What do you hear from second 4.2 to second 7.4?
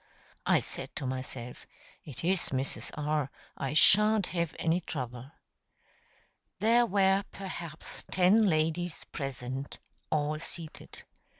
have any trouble." There were